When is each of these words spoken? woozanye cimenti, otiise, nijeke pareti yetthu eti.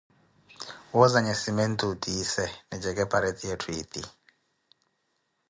woozanye 0.97 1.33
cimenti, 1.41 1.83
otiise, 1.91 2.45
nijeke 2.69 3.03
pareti 3.11 3.43
yetthu 3.49 3.69
eti. 3.81 4.01